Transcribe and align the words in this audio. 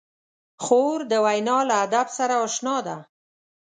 خور 0.63 0.99
د 1.11 1.13
وینا 1.25 1.57
له 1.69 1.75
ادب 1.85 2.07
سره 2.17 2.35
اشنا 2.45 2.77
ده. 2.87 2.97